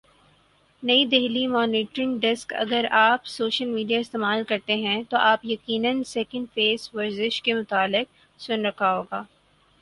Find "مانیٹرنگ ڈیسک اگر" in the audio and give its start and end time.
1.47-2.85